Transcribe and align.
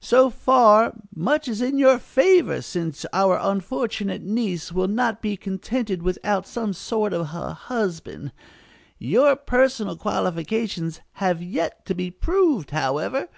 So 0.00 0.30
far, 0.30 0.94
much 1.14 1.48
is 1.48 1.60
in 1.60 1.76
your 1.76 1.98
favor, 1.98 2.62
since 2.62 3.04
our 3.12 3.38
unfortunate 3.38 4.22
niece 4.22 4.72
will 4.72 4.88
not 4.88 5.20
be 5.20 5.36
contented 5.36 6.00
without 6.02 6.46
some 6.46 6.72
sort 6.72 7.12
of 7.12 7.34
a 7.36 7.52
husband. 7.52 8.32
Your 8.98 9.36
personal 9.36 9.96
qualifications 9.98 11.00
have 11.20 11.42
yet 11.42 11.84
to 11.84 11.94
be 11.94 12.10
proved, 12.10 12.70
however. 12.70 13.28